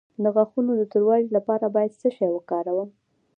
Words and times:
د 0.23 0.25
غاښونو 0.35 0.71
د 0.77 0.83
توروالي 0.91 1.29
لپاره 1.37 1.65
باید 1.75 1.97
څه 2.01 2.07
شی 2.17 2.27
وکاروم؟ 2.31 2.89